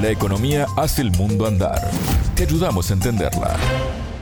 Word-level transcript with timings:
La 0.00 0.10
economía 0.10 0.66
hace 0.76 1.02
el 1.02 1.10
mundo 1.10 1.44
andar. 1.44 1.90
Te 2.36 2.44
ayudamos 2.44 2.88
a 2.88 2.94
entenderla. 2.94 3.56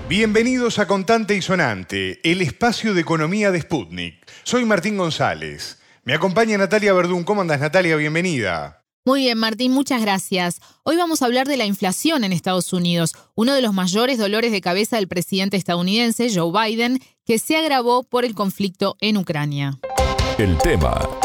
Bienvenidos 0.08 0.78
a 0.78 0.86
Contante 0.86 1.36
y 1.36 1.42
Sonante, 1.42 2.18
el 2.22 2.40
espacio 2.40 2.94
de 2.94 3.02
economía 3.02 3.50
de 3.50 3.60
Sputnik. 3.60 4.26
Soy 4.42 4.64
Martín 4.64 4.96
González. 4.96 5.78
Me 6.04 6.14
acompaña 6.14 6.56
Natalia 6.56 6.94
Verdún. 6.94 7.24
¿Cómo 7.24 7.42
andas, 7.42 7.60
Natalia? 7.60 7.96
Bienvenida. 7.96 8.84
Muy 9.04 9.24
bien, 9.24 9.36
Martín, 9.36 9.72
muchas 9.72 10.00
gracias. 10.00 10.60
Hoy 10.82 10.96
vamos 10.96 11.20
a 11.20 11.26
hablar 11.26 11.46
de 11.46 11.58
la 11.58 11.66
inflación 11.66 12.24
en 12.24 12.32
Estados 12.32 12.72
Unidos, 12.72 13.12
uno 13.34 13.52
de 13.52 13.60
los 13.60 13.74
mayores 13.74 14.16
dolores 14.16 14.52
de 14.52 14.62
cabeza 14.62 14.96
del 14.96 15.08
presidente 15.08 15.58
estadounidense, 15.58 16.30
Joe 16.34 16.52
Biden, 16.52 17.00
que 17.26 17.38
se 17.38 17.54
agravó 17.54 18.02
por 18.02 18.24
el 18.24 18.34
conflicto 18.34 18.96
en 19.00 19.18
Ucrania. 19.18 19.78
El 20.38 20.56
tema 20.58 21.15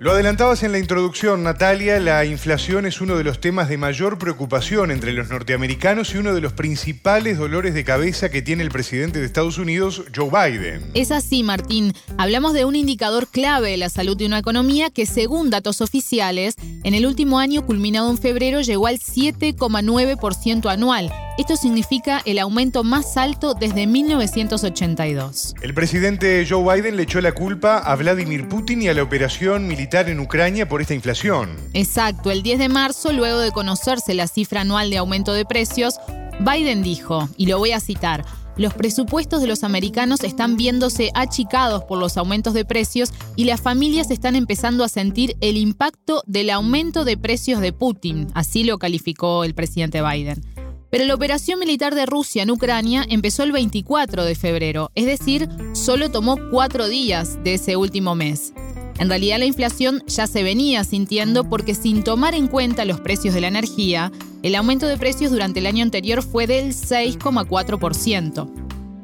Lo 0.00 0.12
adelantabas 0.12 0.62
en 0.62 0.70
la 0.70 0.78
introducción, 0.78 1.42
Natalia, 1.42 1.98
la 1.98 2.24
inflación 2.24 2.86
es 2.86 3.00
uno 3.00 3.16
de 3.16 3.24
los 3.24 3.40
temas 3.40 3.68
de 3.68 3.78
mayor 3.78 4.16
preocupación 4.16 4.92
entre 4.92 5.12
los 5.12 5.28
norteamericanos 5.28 6.14
y 6.14 6.18
uno 6.18 6.34
de 6.34 6.40
los 6.40 6.52
principales 6.52 7.36
dolores 7.36 7.74
de 7.74 7.82
cabeza 7.82 8.30
que 8.30 8.40
tiene 8.40 8.62
el 8.62 8.70
presidente 8.70 9.18
de 9.18 9.26
Estados 9.26 9.58
Unidos, 9.58 10.04
Joe 10.14 10.30
Biden. 10.30 10.88
Es 10.94 11.10
así, 11.10 11.42
Martín. 11.42 11.94
Hablamos 12.16 12.52
de 12.52 12.64
un 12.64 12.76
indicador 12.76 13.26
clave 13.26 13.72
de 13.72 13.76
la 13.76 13.90
salud 13.90 14.16
de 14.16 14.26
una 14.26 14.38
economía 14.38 14.90
que, 14.90 15.04
según 15.04 15.50
datos 15.50 15.80
oficiales, 15.80 16.54
en 16.84 16.94
el 16.94 17.04
último 17.04 17.40
año 17.40 17.66
culminado 17.66 18.08
en 18.08 18.18
febrero 18.18 18.60
llegó 18.60 18.86
al 18.86 19.00
7,9% 19.00 20.70
anual 20.70 21.10
esto 21.38 21.56
significa 21.56 22.20
el 22.24 22.40
aumento 22.40 22.82
más 22.82 23.16
alto 23.16 23.54
desde 23.54 23.86
1982. 23.86 25.54
El 25.62 25.72
presidente 25.72 26.44
Joe 26.46 26.74
Biden 26.74 26.96
le 26.96 27.04
echó 27.04 27.20
la 27.20 27.32
culpa 27.32 27.78
a 27.78 27.94
Vladimir 27.94 28.48
Putin 28.48 28.82
y 28.82 28.88
a 28.88 28.94
la 28.94 29.04
operación 29.04 29.68
militar 29.68 30.08
en 30.08 30.18
Ucrania 30.18 30.68
por 30.68 30.82
esta 30.82 30.94
inflación. 30.94 31.56
Exacto, 31.74 32.32
el 32.32 32.42
10 32.42 32.58
de 32.58 32.68
marzo, 32.68 33.12
luego 33.12 33.38
de 33.38 33.52
conocerse 33.52 34.14
la 34.14 34.26
cifra 34.26 34.62
anual 34.62 34.90
de 34.90 34.98
aumento 34.98 35.32
de 35.32 35.44
precios, 35.44 35.94
Biden 36.40 36.82
dijo, 36.82 37.28
y 37.36 37.46
lo 37.46 37.58
voy 37.58 37.70
a 37.70 37.80
citar, 37.80 38.24
los 38.56 38.74
presupuestos 38.74 39.40
de 39.40 39.46
los 39.46 39.62
americanos 39.62 40.24
están 40.24 40.56
viéndose 40.56 41.12
achicados 41.14 41.84
por 41.84 41.98
los 41.98 42.16
aumentos 42.16 42.54
de 42.54 42.64
precios 42.64 43.12
y 43.36 43.44
las 43.44 43.60
familias 43.60 44.10
están 44.10 44.34
empezando 44.34 44.82
a 44.82 44.88
sentir 44.88 45.36
el 45.40 45.56
impacto 45.56 46.24
del 46.26 46.50
aumento 46.50 47.04
de 47.04 47.16
precios 47.16 47.60
de 47.60 47.72
Putin, 47.72 48.26
así 48.34 48.64
lo 48.64 48.78
calificó 48.78 49.44
el 49.44 49.54
presidente 49.54 50.02
Biden. 50.02 50.57
Pero 50.90 51.04
la 51.04 51.14
operación 51.14 51.58
militar 51.58 51.94
de 51.94 52.06
Rusia 52.06 52.42
en 52.42 52.50
Ucrania 52.50 53.04
empezó 53.08 53.42
el 53.42 53.52
24 53.52 54.24
de 54.24 54.34
febrero, 54.34 54.90
es 54.94 55.06
decir, 55.06 55.48
solo 55.72 56.10
tomó 56.10 56.36
cuatro 56.50 56.88
días 56.88 57.42
de 57.44 57.54
ese 57.54 57.76
último 57.76 58.14
mes. 58.14 58.54
En 58.98 59.08
realidad 59.08 59.38
la 59.38 59.44
inflación 59.44 60.02
ya 60.06 60.26
se 60.26 60.42
venía 60.42 60.82
sintiendo 60.82 61.44
porque 61.44 61.74
sin 61.74 62.02
tomar 62.02 62.34
en 62.34 62.48
cuenta 62.48 62.84
los 62.84 63.00
precios 63.00 63.32
de 63.34 63.42
la 63.42 63.48
energía, 63.48 64.10
el 64.42 64.54
aumento 64.54 64.86
de 64.86 64.96
precios 64.96 65.30
durante 65.30 65.60
el 65.60 65.66
año 65.66 65.84
anterior 65.84 66.22
fue 66.22 66.46
del 66.46 66.72
6,4%. 66.72 68.50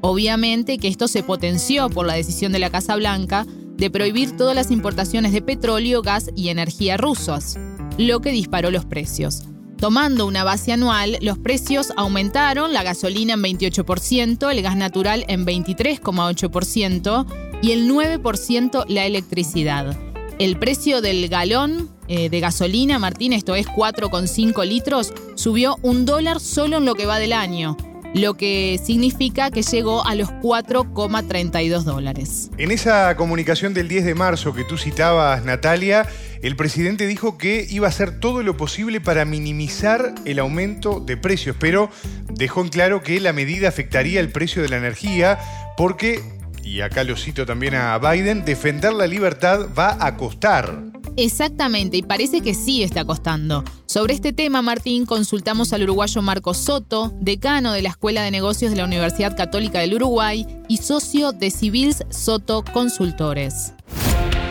Obviamente 0.01 0.79
que 0.79 0.89
esto 0.89 1.07
se 1.07 1.23
potenció 1.23 1.89
por 1.91 2.07
la 2.07 2.15
decisión 2.15 2.51
de 2.53 2.59
la 2.59 2.71
Casa 2.71 2.97
Blanca 2.97 3.47
de 3.77 3.91
prohibir 3.91 4.37
todas 4.37 4.55
las 4.55 4.71
importaciones 4.71 5.33
de 5.33 5.43
petróleo, 5.43 6.03
gas 6.03 6.31
y 6.35 6.49
energía 6.49 6.97
rusos, 6.97 7.57
lo 7.97 8.21
que 8.21 8.31
disparó 8.31 8.71
los 8.71 8.85
precios. 8.85 9.45
Tomando 9.85 10.25
una 10.25 10.45
base 10.45 10.73
anual, 10.73 11.19
los 11.21 11.37
precios 11.37 11.93
aumentaron, 11.99 12.73
la 12.73 12.83
gasolina 12.83 13.35
en 13.35 13.43
28%, 13.43 14.51
el 14.51 14.63
gas 14.63 14.79
natural 14.79 15.27
en 15.29 15.45
23,8% 15.45 17.27
y 17.61 17.73
el 17.73 17.87
9% 17.91 18.87
la 18.89 19.05
electricidad. 19.05 19.95
El 20.39 20.59
precio 20.59 21.03
del 21.03 21.29
galón 21.29 21.91
eh, 22.09 22.31
de 22.31 22.41
gasolina, 22.41 22.99
Martín, 22.99 23.35
esto 23.35 23.55
es 23.55 23.67
4,5 23.67 24.67
litros, 24.67 25.13
subió 25.35 25.77
un 25.83 26.07
dólar 26.07 26.41
solo 26.41 26.79
en 26.79 26.87
lo 26.87 26.95
que 26.95 27.05
va 27.05 27.19
del 27.19 27.35
año 27.35 27.77
lo 28.15 28.35
que 28.35 28.81
significa 28.83 29.51
que 29.51 29.63
llegó 29.63 30.07
a 30.07 30.15
los 30.15 30.31
4,32 30.31 31.83
dólares. 31.83 32.51
En 32.59 32.71
esa 32.71 33.17
comunicación 33.17 33.75
del 33.75 33.89
10 33.89 34.05
de 34.05 34.15
marzo 34.15 34.55
que 34.55 34.63
tú 34.63 34.79
citabas, 34.79 35.45
Natalia, 35.45 36.07
el 36.45 36.57
presidente 36.57 37.07
dijo 37.07 37.39
que 37.39 37.67
iba 37.71 37.87
a 37.87 37.89
hacer 37.89 38.21
todo 38.21 38.43
lo 38.43 38.55
posible 38.55 39.01
para 39.01 39.25
minimizar 39.25 40.15
el 40.27 40.39
aumento 40.39 41.01
de 41.01 41.17
precios, 41.17 41.57
pero 41.59 41.89
dejó 42.35 42.61
en 42.61 42.69
claro 42.69 43.03
que 43.03 43.19
la 43.19 43.33
medida 43.33 43.67
afectaría 43.67 44.21
el 44.21 44.31
precio 44.31 44.61
de 44.61 44.69
la 44.69 44.77
energía 44.77 45.39
porque, 45.79 46.21
y 46.63 46.83
acá 46.83 47.03
lo 47.03 47.17
cito 47.17 47.47
también 47.47 47.75
a 47.75 47.99
Biden, 47.99 48.45
defender 48.45 48.93
la 48.93 49.07
libertad 49.07 49.69
va 49.77 49.97
a 49.99 50.19
costar. 50.19 50.83
Exactamente, 51.17 51.97
y 51.97 52.03
parece 52.03 52.43
que 52.43 52.53
sí 52.53 52.83
está 52.83 53.07
costando. 53.07 53.65
Sobre 53.87 54.13
este 54.13 54.35
tema, 54.35 54.61
Martín, 54.61 55.07
consultamos 55.07 55.73
al 55.73 55.85
uruguayo 55.85 56.21
Marco 56.21 56.53
Soto, 56.53 57.15
decano 57.23 57.73
de 57.73 57.81
la 57.81 57.89
Escuela 57.89 58.21
de 58.21 58.31
Negocios 58.31 58.71
de 58.71 58.77
la 58.77 58.85
Universidad 58.85 59.35
Católica 59.35 59.79
del 59.79 59.95
Uruguay 59.95 60.47
y 60.69 60.77
socio 60.77 61.33
de 61.33 61.51
Civils 61.51 62.05
Soto 62.11 62.63
Consultores. 62.71 63.73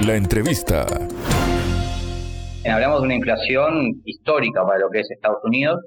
La 0.01 0.15
entrevista. 0.15 0.87
Hablamos 2.71 3.01
de 3.01 3.05
una 3.05 3.15
inflación 3.15 4.01
histórica 4.05 4.65
para 4.65 4.79
lo 4.79 4.89
que 4.89 5.01
es 5.01 5.11
Estados 5.11 5.43
Unidos. 5.43 5.83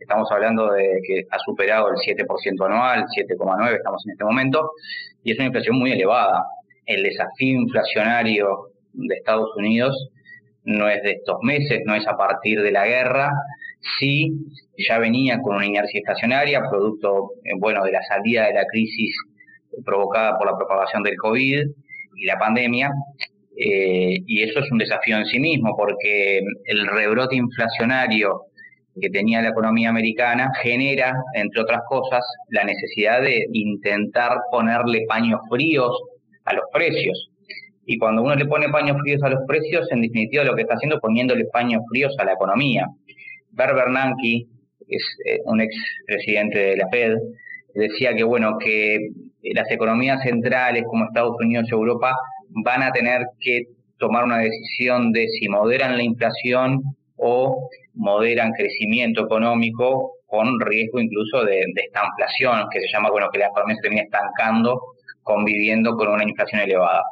Estamos 0.00 0.28
hablando 0.32 0.72
de 0.72 1.00
que 1.06 1.22
ha 1.30 1.38
superado 1.38 1.88
el 1.90 1.96
7% 1.96 2.66
anual, 2.66 3.04
7,9% 3.04 3.76
estamos 3.76 4.04
en 4.04 4.12
este 4.12 4.24
momento, 4.24 4.70
y 5.22 5.32
es 5.32 5.38
una 5.38 5.46
inflación 5.46 5.78
muy 5.78 5.92
elevada. 5.92 6.44
El 6.86 7.04
desafío 7.04 7.60
inflacionario 7.60 8.48
de 8.94 9.14
Estados 9.14 9.48
Unidos 9.56 10.10
no 10.64 10.88
es 10.88 11.02
de 11.02 11.12
estos 11.12 11.38
meses, 11.42 11.82
no 11.86 11.94
es 11.94 12.06
a 12.08 12.16
partir 12.16 12.62
de 12.62 12.72
la 12.72 12.86
guerra, 12.86 13.30
sí 13.98 14.32
ya 14.76 14.98
venía 14.98 15.40
con 15.40 15.56
una 15.56 15.66
inercia 15.66 16.00
estacionaria, 16.00 16.62
producto 16.68 17.30
eh, 17.44 17.52
bueno 17.58 17.84
de 17.84 17.92
la 17.92 18.02
salida 18.02 18.46
de 18.46 18.54
la 18.54 18.66
crisis 18.66 19.16
provocada 19.84 20.36
por 20.36 20.50
la 20.50 20.56
propagación 20.56 21.02
del 21.04 21.16
COVID 21.16 21.62
y 22.16 22.24
la 22.24 22.38
pandemia, 22.38 22.90
eh, 23.60 24.22
y 24.24 24.42
eso 24.42 24.60
es 24.60 24.70
un 24.70 24.78
desafío 24.78 25.16
en 25.16 25.26
sí 25.26 25.40
mismo, 25.40 25.76
porque 25.76 26.40
el 26.66 26.86
rebrote 26.86 27.34
inflacionario 27.34 28.42
que 29.00 29.10
tenía 29.10 29.42
la 29.42 29.48
economía 29.48 29.88
americana 29.88 30.50
genera, 30.62 31.12
entre 31.34 31.62
otras 31.62 31.80
cosas, 31.88 32.24
la 32.50 32.62
necesidad 32.62 33.22
de 33.22 33.46
intentar 33.52 34.38
ponerle 34.52 35.06
paños 35.08 35.40
fríos 35.50 35.90
a 36.44 36.54
los 36.54 36.64
precios. 36.72 37.30
Y 37.84 37.98
cuando 37.98 38.22
uno 38.22 38.36
le 38.36 38.46
pone 38.46 38.68
paños 38.68 38.96
fríos 39.00 39.22
a 39.22 39.30
los 39.30 39.40
precios, 39.48 39.90
en 39.90 40.02
definitiva 40.02 40.44
lo 40.44 40.54
que 40.54 40.62
está 40.62 40.74
haciendo 40.74 40.96
es 40.96 41.02
poniéndole 41.02 41.44
paños 41.46 41.82
fríos 41.90 42.14
a 42.18 42.24
la 42.24 42.34
economía. 42.34 42.86
Ber 43.50 43.74
Bernanke, 43.74 44.46
es 44.86 45.02
eh, 45.26 45.38
un 45.44 45.60
ex 45.60 45.74
presidente 46.06 46.58
de 46.58 46.76
la 46.76 46.88
Fed, 46.90 47.14
decía 47.74 48.14
que 48.14 48.24
bueno, 48.24 48.56
que 48.58 48.98
las 49.54 49.70
economías 49.70 50.22
centrales 50.22 50.84
como 50.86 51.04
Estados 51.06 51.36
Unidos 51.40 51.66
y 51.68 51.74
Europa 51.74 52.14
van 52.64 52.82
a 52.82 52.92
tener 52.92 53.22
que 53.40 53.62
tomar 53.98 54.24
una 54.24 54.38
decisión 54.38 55.12
de 55.12 55.26
si 55.28 55.48
moderan 55.48 55.96
la 55.96 56.02
inflación 56.02 56.82
o 57.16 57.68
moderan 57.94 58.52
crecimiento 58.52 59.24
económico 59.24 60.12
con 60.26 60.60
riesgo 60.60 61.00
incluso 61.00 61.44
de, 61.44 61.64
de 61.74 61.82
esta 61.86 62.02
inflación, 62.06 62.68
que 62.70 62.80
se 62.80 62.88
llama, 62.92 63.10
bueno, 63.10 63.28
que 63.32 63.38
la 63.38 63.46
economía 63.46 63.76
se 63.76 63.82
termina 63.82 64.02
estancando 64.02 64.80
conviviendo 65.28 65.94
con 65.94 66.08
una 66.08 66.24
inflación 66.24 66.62
elevada. 66.62 67.02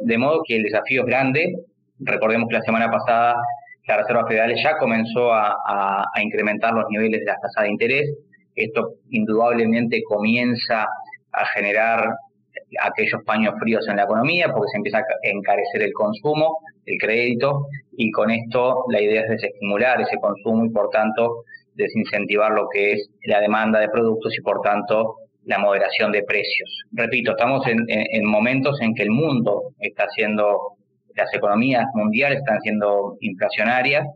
De 0.00 0.16
modo 0.16 0.40
que 0.46 0.56
el 0.56 0.62
desafío 0.62 1.02
es 1.02 1.06
grande. 1.06 1.54
Recordemos 2.00 2.48
que 2.48 2.56
la 2.56 2.62
semana 2.62 2.90
pasada 2.90 3.36
la 3.86 3.98
Reserva 3.98 4.26
Federal 4.26 4.54
ya 4.56 4.78
comenzó 4.78 5.32
a, 5.32 6.04
incrementar 6.20 6.72
los 6.72 6.86
niveles 6.88 7.20
de 7.20 7.26
la 7.26 7.38
tasa 7.38 7.62
de 7.62 7.70
interés. 7.70 8.10
Esto 8.54 8.94
indudablemente 9.10 10.02
comienza 10.08 10.86
a 11.32 11.46
generar 11.54 12.14
aquellos 12.82 13.22
paños 13.24 13.54
fríos 13.60 13.86
en 13.88 13.96
la 13.96 14.04
economía 14.04 14.52
porque 14.52 14.68
se 14.70 14.78
empieza 14.78 14.98
a 14.98 15.04
encarecer 15.22 15.82
el 15.82 15.92
consumo, 15.92 16.58
el 16.84 16.98
crédito 16.98 17.66
y 17.96 18.10
con 18.10 18.30
esto 18.30 18.84
la 18.90 19.00
idea 19.00 19.22
es 19.22 19.28
desestimular 19.28 20.00
ese 20.00 20.18
consumo 20.18 20.64
y 20.64 20.70
por 20.70 20.90
tanto 20.90 21.44
desincentivar 21.74 22.52
lo 22.52 22.68
que 22.68 22.92
es 22.92 23.10
la 23.24 23.40
demanda 23.40 23.78
de 23.78 23.88
productos 23.88 24.36
y 24.36 24.42
por 24.42 24.60
tanto 24.62 25.16
la 25.44 25.58
moderación 25.58 26.10
de 26.10 26.24
precios. 26.24 26.84
Repito, 26.92 27.30
estamos 27.32 27.64
en, 27.66 28.26
momentos 28.26 28.80
en 28.80 28.94
que 28.94 29.04
el 29.04 29.10
mundo 29.10 29.74
está 29.78 30.04
haciendo, 30.04 30.58
las 31.14 31.32
economías 31.32 31.84
mundiales 31.94 32.38
están 32.38 32.60
siendo 32.62 33.16
inflacionarias 33.20 34.06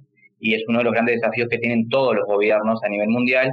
y 0.40 0.54
es 0.54 0.64
uno 0.68 0.78
de 0.78 0.84
los 0.84 0.92
grandes 0.92 1.20
desafíos 1.20 1.48
que 1.48 1.58
tienen 1.58 1.88
todos 1.88 2.16
los 2.16 2.26
gobiernos 2.26 2.82
a 2.82 2.88
nivel 2.88 3.08
mundial 3.08 3.52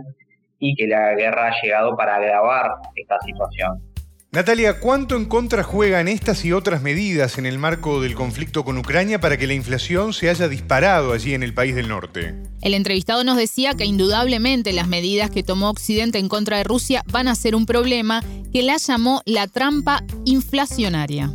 y 0.59 0.75
que 0.75 0.87
la 0.87 1.13
guerra 1.13 1.49
ha 1.49 1.61
llegado 1.61 1.95
para 1.95 2.15
agravar 2.15 2.71
esta 2.95 3.19
situación. 3.19 3.86
Natalia, 4.29 4.81
¿cuánto 4.81 5.15
en 5.15 5.23
contra 5.23 5.63
juegan 5.63 6.09
estas 6.09 6.43
y 6.43 6.51
otras 6.51 6.81
medidas 6.81 7.37
en 7.37 7.45
el 7.45 7.57
marco 7.57 8.01
del 8.01 8.13
conflicto 8.13 8.65
con 8.65 8.77
Ucrania 8.77 9.19
para 9.19 9.37
que 9.37 9.47
la 9.47 9.53
inflación 9.53 10.11
se 10.11 10.29
haya 10.29 10.49
disparado 10.49 11.13
allí 11.13 11.33
en 11.33 11.43
el 11.43 11.53
país 11.53 11.75
del 11.75 11.87
norte? 11.87 12.35
El 12.61 12.73
entrevistado 12.73 13.23
nos 13.23 13.37
decía 13.37 13.71
que 13.77 13.85
indudablemente 13.85 14.73
las 14.73 14.89
medidas 14.89 15.31
que 15.31 15.43
tomó 15.43 15.69
Occidente 15.69 16.19
en 16.19 16.27
contra 16.27 16.57
de 16.57 16.65
Rusia 16.65 17.03
van 17.09 17.29
a 17.29 17.35
ser 17.35 17.55
un 17.55 17.65
problema 17.65 18.21
que 18.51 18.63
la 18.63 18.75
llamó 18.75 19.21
la 19.25 19.47
trampa 19.47 20.03
inflacionaria. 20.25 21.31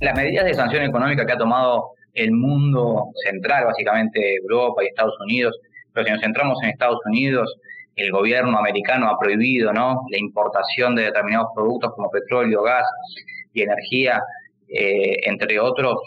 Las 0.00 0.16
medidas 0.16 0.44
de 0.44 0.54
sanción 0.54 0.84
económica 0.84 1.26
que 1.26 1.32
ha 1.32 1.38
tomado 1.38 1.94
el 2.14 2.30
mundo 2.30 3.10
central, 3.24 3.64
básicamente 3.64 4.36
Europa 4.36 4.84
y 4.84 4.86
Estados 4.86 5.14
Unidos, 5.20 5.52
pero 5.92 6.06
si 6.06 6.12
nos 6.12 6.22
centramos 6.22 6.62
en 6.62 6.68
Estados 6.68 7.00
Unidos, 7.06 7.52
el 7.96 8.12
gobierno 8.12 8.58
americano 8.58 9.08
ha 9.08 9.18
prohibido 9.18 9.72
¿no? 9.72 10.02
la 10.10 10.18
importación 10.18 10.94
de 10.94 11.04
determinados 11.04 11.48
productos 11.54 11.92
como 11.96 12.10
petróleo, 12.10 12.62
gas 12.62 12.86
y 13.54 13.62
energía, 13.62 14.22
eh, 14.68 15.16
entre 15.22 15.58
otros, 15.58 15.98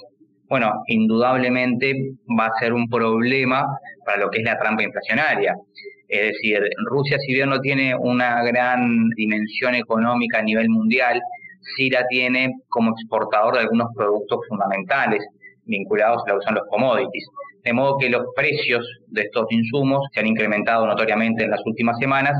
bueno, 0.47 0.83
indudablemente 0.87 1.93
va 2.39 2.45
a 2.45 2.59
ser 2.59 2.73
un 2.73 2.87
problema 2.89 3.65
para 4.05 4.19
lo 4.19 4.29
que 4.29 4.39
es 4.39 4.45
la 4.45 4.57
trampa 4.59 4.83
inflacionaria. 4.83 5.55
Es 6.07 6.33
decir, 6.33 6.59
Rusia, 6.85 7.17
si 7.19 7.33
bien 7.33 7.49
no 7.49 7.59
tiene 7.59 7.95
una 7.95 8.43
gran 8.43 9.09
dimensión 9.09 9.75
económica 9.75 10.39
a 10.39 10.43
nivel 10.43 10.69
mundial, 10.69 11.21
sí 11.75 11.89
la 11.89 12.05
tiene 12.07 12.51
como 12.67 12.91
exportador 12.91 13.55
de 13.55 13.61
algunos 13.61 13.89
productos 13.95 14.39
fundamentales 14.47 15.25
vinculados 15.65 16.23
a 16.25 16.33
lo 16.33 16.39
que 16.39 16.45
son 16.45 16.55
los 16.55 16.67
commodities. 16.69 17.27
De 17.63 17.73
modo 17.73 17.97
que 17.97 18.09
los 18.09 18.25
precios 18.35 18.85
de 19.07 19.23
estos 19.23 19.45
insumos 19.49 20.07
se 20.13 20.21
han 20.21 20.27
incrementado 20.27 20.87
notoriamente 20.87 21.43
en 21.43 21.51
las 21.51 21.61
últimas 21.65 21.97
semanas 21.99 22.33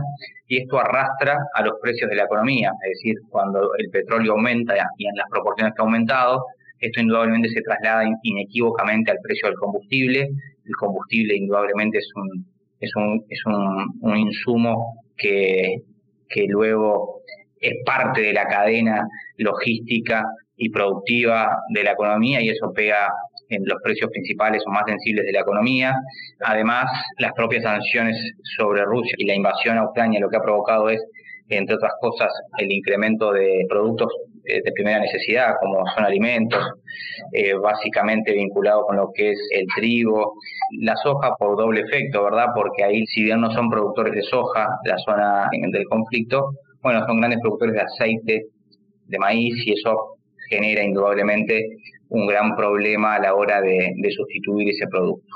y 0.48 0.58
esto 0.58 0.80
arrastra 0.80 1.38
a 1.54 1.64
los 1.64 1.74
precios 1.82 2.10
de 2.10 2.16
la 2.16 2.24
economía. 2.24 2.72
Es 2.84 2.98
decir, 2.98 3.16
cuando 3.30 3.72
el 3.78 3.90
petróleo 3.90 4.34
aumenta 4.34 4.76
y 4.98 5.08
en 5.08 5.16
las 5.16 5.28
proporciones 5.30 5.74
que 5.76 5.82
ha 5.82 5.86
aumentado, 5.86 6.46
esto 6.80 7.02
indudablemente 7.02 7.50
se 7.50 7.62
traslada 7.62 8.04
inequívocamente 8.24 9.12
al 9.12 9.18
precio 9.22 9.50
del 9.50 9.58
combustible. 9.58 10.30
El 10.66 10.76
combustible 10.78 11.36
indudablemente 11.36 11.98
es 11.98 12.10
un, 12.16 12.46
es 12.80 12.96
un, 12.96 13.26
es 13.30 13.46
un, 13.46 14.18
insumo 14.18 15.04
que, 15.18 15.82
que 16.30 16.46
luego 16.48 17.22
es 17.60 17.74
parte 17.86 18.22
de 18.22 18.34
la 18.34 18.48
cadena 18.48 19.06
logística 19.38 20.24
y 20.56 20.70
productiva 20.70 21.58
de 21.74 21.84
la 21.84 21.92
economía 21.92 22.42
y 22.42 22.50
eso 22.50 22.72
pega 22.74 23.10
en 23.50 23.64
los 23.66 23.82
precios 23.84 24.10
principales 24.12 24.64
o 24.66 24.72
más 24.72 24.84
sensibles 24.88 25.26
de 25.26 25.32
la 25.32 25.42
economía. 25.42 25.94
Además, 26.42 26.86
las 27.18 27.34
propias 27.34 27.64
sanciones 27.64 28.16
sobre 28.58 28.84
Rusia 28.86 29.16
y 29.18 29.26
la 29.26 29.36
invasión 29.36 29.78
a 29.78 29.86
Ucrania 29.86 30.20
lo 30.20 30.30
que 30.30 30.38
ha 30.38 30.42
provocado 30.42 30.90
es, 30.90 31.02
entre 31.50 31.76
otras 31.76 31.94
cosas, 32.00 32.32
el 32.60 32.72
incremento 32.72 33.32
de 33.32 33.66
productos 33.68 34.14
eh, 34.46 34.62
de 34.64 34.72
primera 34.72 35.00
necesidad, 35.00 35.56
como 35.60 35.86
son 35.96 36.06
alimentos, 36.06 36.64
eh, 37.34 37.54
básicamente 37.56 38.34
vinculado 38.34 38.86
con 38.86 38.98
lo 38.98 39.12
que 39.14 39.32
es 39.32 39.40
el 39.52 39.66
trigo, 39.76 40.34
la 40.82 40.96
soja 40.96 41.36
por 41.38 41.58
doble 41.58 41.82
efecto, 41.82 42.24
¿verdad? 42.24 42.48
Porque 42.56 42.84
ahí, 42.84 43.06
si 43.08 43.24
bien 43.24 43.42
no 43.42 43.52
son 43.52 43.70
productores 43.70 44.14
de 44.14 44.24
soja, 44.24 44.68
la 44.86 44.98
zona 45.00 45.50
del 45.52 45.86
conflicto, 45.86 46.52
bueno, 46.82 47.06
son 47.06 47.20
grandes 47.20 47.40
productores 47.42 47.76
de 47.76 47.82
aceite, 47.82 48.46
de 49.06 49.20
maíz, 49.20 49.54
y 49.66 49.74
eso 49.74 50.18
genera 50.50 50.84
indudablemente 50.84 51.66
un 52.10 52.28
gran 52.28 52.56
problema 52.56 53.16
a 53.16 53.20
la 53.20 53.36
hora 53.36 53.62
de, 53.62 53.94
sustituir 54.16 54.70
ese 54.70 54.88
producto. 54.88 55.36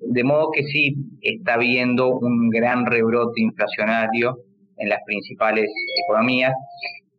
De 0.00 0.24
modo 0.24 0.50
que 0.52 0.64
sí 0.64 0.96
está 1.20 1.54
habiendo 1.54 2.10
un 2.10 2.48
gran 2.48 2.86
rebrote 2.86 3.40
inflacionario 3.40 4.38
en 4.78 4.88
las 4.88 5.00
principales 5.06 5.70
economías 6.06 6.52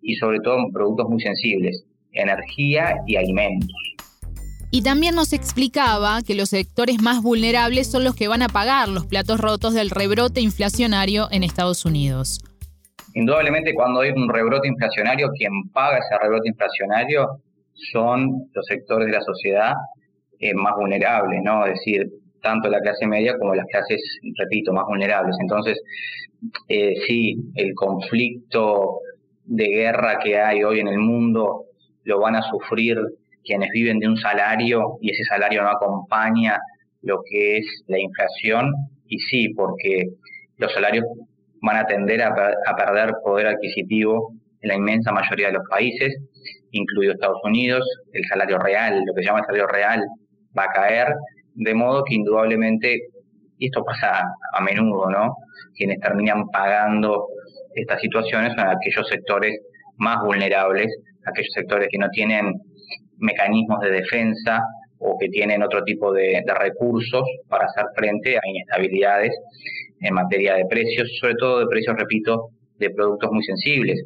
y 0.02 0.16
sobre 0.16 0.40
todo 0.40 0.60
en 0.60 0.72
productos 0.72 1.08
muy 1.10 1.22
sensibles, 1.22 1.86
energía 2.12 2.96
y 3.06 3.16
alimentos. 3.16 3.70
Y 4.72 4.82
también 4.82 5.16
nos 5.16 5.32
explicaba 5.32 6.22
que 6.22 6.36
los 6.36 6.50
sectores 6.50 7.02
más 7.02 7.22
vulnerables 7.22 7.90
son 7.90 8.04
los 8.04 8.16
que 8.16 8.28
van 8.28 8.42
a 8.42 8.50
pagar 8.50 8.90
los 8.90 9.06
platos 9.06 9.40
rotos 9.40 9.74
del 9.74 9.90
rebrote 9.90 10.42
inflacionario 10.42 11.28
en 11.32 11.44
Estados 11.44 11.86
Unidos. 11.86 12.42
Indudablemente 13.14 13.74
cuando 13.74 14.02
hay 14.02 14.12
un 14.12 14.28
rebrote 14.28 14.68
inflacionario, 14.68 15.30
quien 15.38 15.70
paga 15.72 16.00
ese 16.00 16.18
rebrote 16.22 16.50
inflacionario 16.50 17.42
son 17.92 18.50
los 18.54 18.66
sectores 18.66 19.08
de 19.08 19.14
la 19.14 19.22
sociedad 19.22 19.74
eh, 20.40 20.54
más 20.54 20.74
vulnerables, 20.78 21.42
¿no? 21.44 21.66
Es 21.66 21.74
decir, 21.74 22.10
tanto 22.42 22.70
la 22.70 22.80
clase 22.80 23.08
media 23.08 23.38
como 23.38 23.56
las 23.56 23.66
clases, 23.68 24.02
repito, 24.38 24.74
más 24.74 24.86
vulnerables. 24.88 25.36
Entonces, 25.42 25.82
eh, 26.68 26.94
sí, 27.08 27.38
el 27.56 27.74
conflicto 27.74 29.00
de 29.46 29.68
guerra 29.68 30.20
que 30.24 30.40
hay 30.40 30.64
hoy 30.64 30.80
en 30.80 30.88
el 30.88 31.00
mundo 31.00 31.66
lo 32.04 32.20
van 32.20 32.36
a 32.36 32.42
sufrir 32.42 32.98
quienes 33.44 33.70
viven 33.72 34.00
de 34.00 34.08
un 34.08 34.18
salario 34.18 34.98
y 35.02 35.12
ese 35.12 35.24
salario 35.24 35.64
no 35.64 35.70
acompaña 35.70 36.60
lo 37.02 37.22
que 37.30 37.58
es 37.58 37.84
la 37.88 38.00
inflación. 38.00 38.72
Y 39.08 39.20
sí, 39.20 39.50
porque 39.50 40.10
los 40.58 40.74
salarios 40.74 41.06
van 41.62 41.78
a 41.78 41.86
tender 41.86 42.22
a, 42.22 42.30
a 42.30 42.76
perder 42.76 43.14
poder 43.24 43.48
adquisitivo 43.48 44.34
en 44.62 44.70
la 44.70 44.76
inmensa 44.76 45.12
mayoría 45.12 45.48
de 45.48 45.54
los 45.54 45.68
países 45.70 46.16
incluido 46.72 47.14
Estados 47.14 47.42
Unidos, 47.44 47.84
el 48.14 48.24
salario 48.26 48.58
real, 48.60 49.04
lo 49.06 49.14
que 49.14 49.22
se 49.22 49.28
llama 49.28 49.40
el 49.40 49.46
salario 49.46 49.68
real, 49.68 50.04
va 50.58 50.66
a 50.66 50.74
caer, 50.74 51.08
de 51.54 51.74
modo 51.74 52.04
que 52.04 52.16
indudablemente, 52.16 53.00
y 53.58 53.68
esto 53.68 53.84
pasa 53.84 54.24
a 54.54 54.62
menudo, 54.62 55.10
¿no? 55.10 55.36
Quienes 55.76 56.00
terminan 56.00 56.48
pagando 56.50 57.28
estas 57.74 58.02
situaciones 58.02 58.54
son 58.56 58.68
aquellos 58.68 59.08
sectores 59.08 59.60
más 59.98 60.22
vulnerables, 60.24 60.88
aquellos 61.26 61.54
sectores 61.54 61.88
que 61.90 61.98
no 61.98 62.10
tienen 62.10 62.54
mecanismos 63.18 63.80
de 63.82 63.92
defensa 63.92 64.62
o 65.00 65.18
que 65.18 65.30
tienen 65.30 65.64
otro 65.64 65.84
tipo 65.84 66.12
de, 66.14 66.42
de 66.46 66.54
recursos 66.54 67.24
para 67.50 67.66
hacer 67.66 67.86
frente 67.96 68.38
a 68.38 68.42
inestabilidades 68.46 69.32
en 70.02 70.14
materia 70.14 70.56
de 70.56 70.66
precios, 70.66 71.10
sobre 71.20 71.36
todo 71.36 71.60
de 71.60 71.68
precios, 71.68 71.96
repito, 71.98 72.50
de 72.80 72.90
productos 72.90 73.32
muy 73.32 73.44
sensibles. 73.44 74.04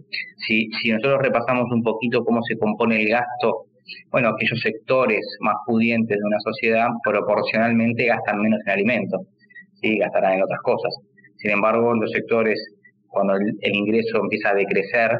Si, 0.47 0.69
si 0.81 0.91
nosotros 0.91 1.21
repasamos 1.21 1.71
un 1.71 1.83
poquito 1.83 2.23
cómo 2.23 2.41
se 2.43 2.57
compone 2.57 3.01
el 3.01 3.09
gasto, 3.09 3.65
bueno, 4.11 4.29
aquellos 4.29 4.59
sectores 4.61 5.21
más 5.41 5.55
pudientes 5.65 6.17
de 6.17 6.23
una 6.23 6.39
sociedad 6.39 6.87
proporcionalmente 7.03 8.05
gastan 8.05 8.41
menos 8.41 8.59
en 8.65 8.71
alimentos, 8.71 9.21
¿sí? 9.81 9.97
gastarán 9.97 10.33
en 10.33 10.43
otras 10.43 10.59
cosas. 10.61 10.95
Sin 11.37 11.51
embargo, 11.51 11.93
los 11.93 12.11
sectores, 12.11 12.59
cuando 13.07 13.35
el, 13.35 13.75
ingreso 13.75 14.19
empieza 14.19 14.49
a 14.49 14.55
decrecer, 14.55 15.17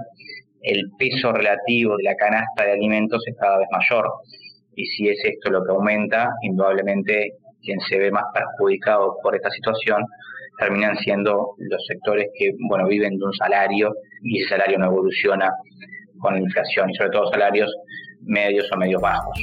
el 0.62 0.84
peso 0.98 1.32
relativo 1.32 1.96
de 1.98 2.04
la 2.04 2.16
canasta 2.16 2.66
de 2.66 2.74
alimentos 2.74 3.24
es 3.26 3.36
cada 3.40 3.58
vez 3.58 3.68
mayor. 3.72 4.10
Y 4.76 4.86
si 4.86 5.08
es 5.08 5.20
esto 5.24 5.50
lo 5.50 5.64
que 5.64 5.72
aumenta, 5.72 6.30
indudablemente 6.42 7.34
quien 7.62 7.80
se 7.82 7.98
ve 7.98 8.12
más 8.12 8.24
perjudicado 8.34 9.18
por 9.22 9.36
esta 9.36 9.50
situación 9.50 10.04
terminan 10.60 10.98
siendo 10.98 11.56
los 11.58 11.86
sectores 11.88 12.28
que 12.38 12.52
bueno 12.68 12.88
viven 12.88 13.18
de 13.18 13.26
un 13.26 13.34
salario 13.34 13.94
y 14.24 14.42
ese 14.42 14.50
salario 14.50 14.78
no 14.78 14.88
evoluciona 14.88 15.50
con 16.20 16.34
la 16.34 16.42
inflación 16.42 16.90
y 16.90 16.96
sobre 16.96 17.12
todo 17.12 17.32
salarios 17.32 17.74
medios 18.22 18.70
o 18.72 18.78
medios 18.78 19.02
bajos. 19.02 19.40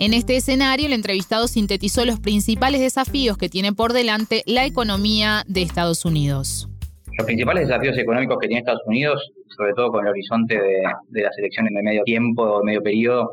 En 0.00 0.14
este 0.14 0.36
escenario, 0.36 0.86
el 0.86 0.92
entrevistado 0.92 1.48
sintetizó 1.48 2.04
los 2.04 2.20
principales 2.20 2.80
desafíos 2.80 3.36
que 3.36 3.48
tiene 3.48 3.72
por 3.72 3.92
delante 3.92 4.42
la 4.46 4.64
economía 4.64 5.42
de 5.48 5.62
Estados 5.62 6.04
Unidos. 6.04 6.68
Los 7.16 7.26
principales 7.26 7.66
desafíos 7.66 7.98
económicos 7.98 8.38
que 8.40 8.46
tiene 8.46 8.60
Estados 8.60 8.86
Unidos, 8.86 9.32
sobre 9.56 9.72
todo 9.72 9.90
con 9.90 10.04
el 10.04 10.12
horizonte 10.12 10.54
de, 10.56 10.82
las 11.20 11.36
elecciones 11.38 11.74
de 11.74 11.82
medio 11.82 12.04
tiempo 12.04 12.44
o 12.44 12.62
medio 12.62 12.80
periodo, 12.80 13.32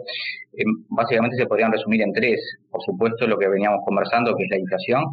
eh, 0.53 0.63
básicamente 0.89 1.37
se 1.37 1.45
podrían 1.45 1.71
resumir 1.71 2.01
en 2.01 2.11
tres. 2.13 2.39
Por 2.75 2.83
supuesto, 2.83 3.25
lo 3.25 3.37
que 3.37 3.47
veníamos 3.47 3.79
conversando, 3.85 4.35
que 4.35 4.43
es 4.43 4.49
la 4.49 4.59
inflación, 4.59 5.03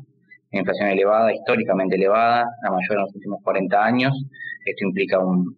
inflación 0.51 0.89
elevada, 0.89 1.33
históricamente 1.33 1.95
elevada, 1.95 2.45
la 2.61 2.71
mayor 2.73 2.97
en 2.97 3.01
los 3.03 3.15
últimos 3.15 3.39
40 3.45 3.85
años. 3.85 4.13
Esto 4.65 4.85
implica 4.85 5.21
un, 5.21 5.57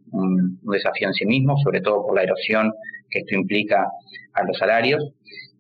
desafío 0.64 1.08
en 1.08 1.14
sí 1.14 1.25
mismo, 1.25 1.56
sobre 1.64 1.80
todo 1.80 2.04
por 2.04 2.14
la 2.14 2.25
erosión 2.25 2.70
que 3.08 3.20
esto 3.20 3.34
implica 3.37 3.87
a 4.34 4.44
los 4.44 4.58
salarios 4.58 5.02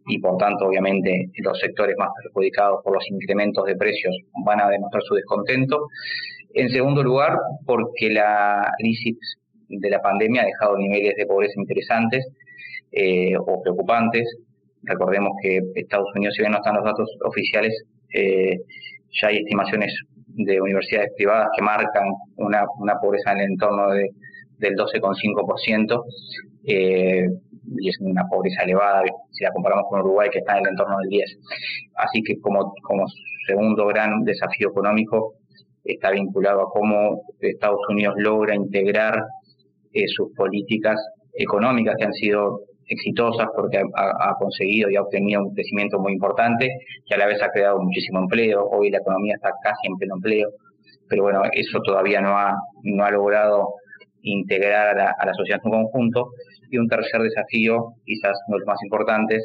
y 0.06 0.18
por 0.18 0.36
tanto 0.36 0.66
obviamente 0.66 1.30
los 1.38 1.58
sectores 1.58 1.96
más 1.96 2.10
perjudicados 2.22 2.80
por 2.84 2.92
los 2.92 3.08
incrementos 3.08 3.64
de 3.64 3.76
precios 3.76 4.14
van 4.44 4.60
a 4.60 4.68
demostrar 4.68 5.02
su 5.02 5.14
descontento. 5.14 5.86
En 6.52 6.68
segundo 6.68 7.02
lugar, 7.02 7.38
porque 7.64 8.10
la 8.10 8.70
crisis 8.76 9.16
de 9.66 9.88
la 9.88 10.02
pandemia 10.02 10.42
ha 10.42 10.44
dejado 10.44 10.76
niveles 10.76 11.14
de 11.16 11.24
pobreza 11.24 11.54
interesantes 11.56 12.26
eh, 12.92 13.34
o 13.34 13.62
preocupantes. 13.62 14.28
Recordemos 14.86 15.32
que 15.42 15.60
Estados 15.74 16.08
Unidos, 16.14 16.34
si 16.34 16.42
bien 16.42 16.52
no 16.52 16.58
están 16.58 16.76
los 16.76 16.84
datos 16.84 17.08
oficiales, 17.24 17.72
eh, 18.14 18.58
ya 19.20 19.28
hay 19.28 19.38
estimaciones 19.38 19.94
de 20.26 20.60
universidades 20.60 21.10
privadas 21.16 21.48
que 21.56 21.62
marcan 21.62 22.08
una, 22.36 22.64
una 22.78 22.94
pobreza 23.00 23.32
en 23.32 23.40
el 23.40 23.50
entorno 23.52 23.90
de, 23.90 24.10
del 24.58 24.74
12,5%, 24.74 26.02
eh, 26.66 27.26
y 27.76 27.88
es 27.88 27.96
una 28.00 28.24
pobreza 28.28 28.62
elevada 28.62 29.02
si 29.30 29.44
la 29.44 29.52
comparamos 29.52 29.86
con 29.88 30.00
Uruguay, 30.00 30.28
que 30.30 30.38
está 30.38 30.58
en 30.58 30.64
el 30.64 30.70
entorno 30.70 30.96
del 30.98 31.10
10%. 31.10 31.22
Así 31.96 32.22
que 32.22 32.38
como, 32.40 32.72
como 32.82 33.04
segundo 33.46 33.86
gran 33.86 34.22
desafío 34.24 34.70
económico 34.70 35.34
está 35.84 36.10
vinculado 36.10 36.62
a 36.62 36.70
cómo 36.70 37.22
Estados 37.40 37.80
Unidos 37.90 38.14
logra 38.18 38.54
integrar 38.54 39.22
eh, 39.92 40.04
sus 40.08 40.32
políticas 40.34 40.96
económicas 41.34 41.94
que 41.98 42.04
han 42.04 42.12
sido 42.14 42.60
exitosas 42.88 43.48
porque 43.54 43.78
ha, 43.78 44.34
conseguido 44.38 44.90
y 44.90 44.96
ha 44.96 45.02
obtenido 45.02 45.42
un 45.42 45.54
crecimiento 45.54 45.98
muy 45.98 46.12
importante 46.12 46.68
y 47.04 47.14
a 47.14 47.16
la 47.16 47.26
vez 47.26 47.42
ha 47.42 47.50
creado 47.50 47.80
muchísimo 47.80 48.20
empleo. 48.20 48.68
Hoy 48.70 48.90
la 48.90 48.98
economía 48.98 49.34
está 49.36 49.50
casi 49.62 49.86
en 49.86 49.96
pleno 49.96 50.16
empleo, 50.16 50.48
pero 51.08 51.22
bueno, 51.22 51.42
eso 51.52 51.80
todavía 51.80 52.20
no 52.20 52.36
ha, 52.36 52.54
no 52.82 53.04
ha 53.04 53.10
logrado 53.10 53.74
integrar 54.22 54.98
a 54.98 55.26
la, 55.26 55.34
sociedad 55.34 55.60
en 55.62 55.70
su 55.70 55.76
conjunto. 55.76 56.30
Y 56.70 56.78
un 56.78 56.88
tercer 56.88 57.20
desafío, 57.22 57.92
quizás 58.04 58.32
uno 58.48 58.56
de 58.56 58.60
los 58.60 58.66
más 58.66 58.82
importantes, 58.82 59.42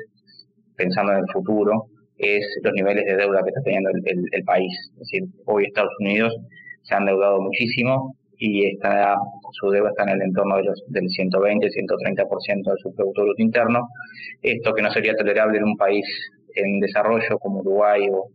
pensando 0.76 1.12
en 1.12 1.20
el 1.20 1.32
futuro, 1.32 1.86
es 2.18 2.46
los 2.64 2.74
niveles 2.74 3.06
de 3.06 3.16
deuda 3.16 3.44
que 3.44 3.50
está 3.50 3.62
teniendo 3.64 3.90
el, 3.92 4.44
país. 4.44 4.74
Es 4.94 5.00
decir, 5.00 5.24
hoy 5.46 5.66
Estados 5.66 5.94
Unidos 6.00 6.36
se 6.84 6.96
han 6.96 7.02
endeudado 7.02 7.42
muchísimo 7.42 8.16
y 8.40 8.66
está, 8.66 9.16
su 9.52 9.70
deuda 9.70 9.90
está 9.90 10.04
en 10.04 10.10
el 10.10 10.22
entorno 10.22 10.56
de 10.58 10.64
los, 10.64 10.82
del 10.88 11.10
120, 11.10 11.68
130% 11.68 12.72
de 12.72 12.78
su 12.82 12.96
Producto 12.96 13.24
Bruto 13.24 13.42
Interno. 13.42 13.90
Esto 14.42 14.74
que 14.74 14.82
no 14.82 14.90
sería 14.92 15.14
tolerable 15.14 15.58
en 15.58 15.66
un 15.66 15.76
país 15.76 16.06
en 16.56 16.80
desarrollo 16.80 17.38
como 17.40 17.60
Uruguay 17.60 18.08
o, 18.10 18.30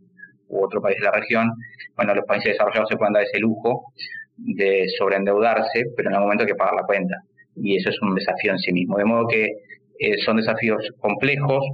u 0.48 0.64
otro 0.64 0.82
país 0.82 0.98
de 0.98 1.06
la 1.06 1.12
región. 1.12 1.50
Bueno, 1.96 2.14
los 2.14 2.26
países 2.26 2.52
desarrollados 2.52 2.90
se 2.90 2.96
pueden 2.96 3.14
dar 3.14 3.22
ese 3.22 3.38
lujo 3.38 3.92
de 4.36 4.86
sobreendeudarse, 4.98 5.84
pero 5.96 6.10
en 6.10 6.16
algún 6.16 6.28
momento 6.28 6.44
hay 6.44 6.48
que 6.48 6.54
pagar 6.54 6.74
la 6.74 6.86
cuenta. 6.86 7.16
Y 7.56 7.76
eso 7.76 7.88
es 7.88 7.96
un 8.02 8.14
desafío 8.14 8.52
en 8.52 8.58
sí 8.58 8.72
mismo. 8.72 8.98
De 8.98 9.06
modo 9.06 9.26
que 9.26 9.44
eh, 9.98 10.18
son 10.24 10.36
desafíos 10.36 10.86
complejos 10.98 11.64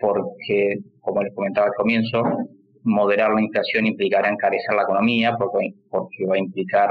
porque, 0.00 0.78
como 1.00 1.22
les 1.22 1.32
comentaba 1.34 1.68
al 1.68 1.74
comienzo, 1.74 2.22
moderar 2.86 3.34
la 3.34 3.42
inflación 3.42 3.86
implicará 3.86 4.28
encarecer 4.30 4.74
la 4.74 4.82
economía 4.82 5.34
porque, 5.36 5.74
porque 5.90 6.26
va 6.26 6.36
a 6.36 6.38
implicar 6.38 6.90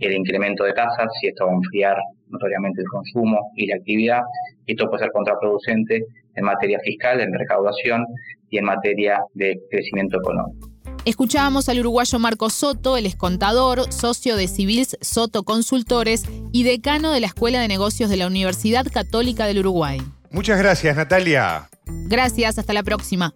el 0.00 0.12
incremento 0.14 0.64
de 0.64 0.72
tasas 0.72 1.08
y 1.22 1.28
esto 1.28 1.46
va 1.46 1.52
a 1.52 1.56
enfriar 1.56 1.96
notoriamente 2.28 2.80
el 2.80 2.88
consumo 2.88 3.50
y 3.54 3.66
la 3.66 3.76
actividad. 3.76 4.22
Y 4.66 4.72
esto 4.72 4.88
puede 4.88 5.04
ser 5.04 5.12
contraproducente 5.12 6.02
en 6.34 6.44
materia 6.44 6.78
fiscal, 6.80 7.20
en 7.20 7.32
recaudación 7.32 8.04
y 8.50 8.58
en 8.58 8.64
materia 8.64 9.20
de 9.34 9.58
crecimiento 9.70 10.18
económico. 10.18 10.68
Escuchábamos 11.04 11.68
al 11.68 11.80
uruguayo 11.80 12.18
Marco 12.18 12.50
Soto, 12.50 12.96
el 12.96 13.16
contador, 13.16 13.92
socio 13.92 14.36
de 14.36 14.46
Civils 14.46 14.98
Soto 15.00 15.42
Consultores 15.42 16.24
y 16.52 16.64
decano 16.64 17.12
de 17.12 17.20
la 17.20 17.28
Escuela 17.28 17.60
de 17.60 17.68
Negocios 17.68 18.10
de 18.10 18.16
la 18.16 18.26
Universidad 18.26 18.86
Católica 18.92 19.46
del 19.46 19.60
Uruguay. 19.60 20.00
Muchas 20.30 20.58
gracias, 20.58 20.96
Natalia. 20.96 21.68
Gracias, 21.86 22.58
hasta 22.58 22.72
la 22.74 22.82
próxima. 22.82 23.32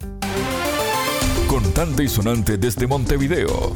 Contante 1.63 2.03
y 2.03 2.09
sonante 2.09 2.59
desde 2.59 2.89
Montevideo. 2.89 3.73